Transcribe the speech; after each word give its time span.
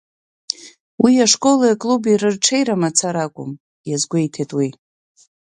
Уи 1.03 1.13
ашколи 1.25 1.67
аклуби 1.73 2.19
рырҽеира 2.21 2.75
мацара 2.81 3.21
акәым, 3.25 3.51
иазгәеиҭеит 3.89 4.51
уи. 4.57 4.69